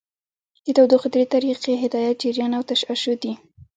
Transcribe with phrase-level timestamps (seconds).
[0.65, 3.33] د تودوخې درې طریقې هدایت، جریان او تشعشع دي.